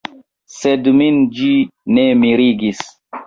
[0.53, 1.51] Sed min ĝi
[1.99, 2.81] ne mirigis.